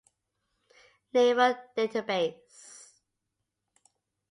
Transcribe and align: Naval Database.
Naval 1.13 1.53
Database. 1.77 3.03